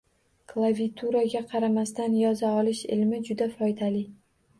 Klaviaturaga 0.51 1.41
qaramasdan 1.51 2.15
yoza 2.21 2.49
olish 2.63 2.81
ilmi 2.97 3.21
juda 3.29 3.49
foydali 3.61 4.01